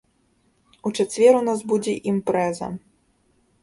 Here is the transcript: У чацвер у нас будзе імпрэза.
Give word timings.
У 0.89 0.93
чацвер 0.97 1.33
у 1.43 1.43
нас 1.51 1.59
будзе 1.75 1.93
імпрэза. 2.15 2.67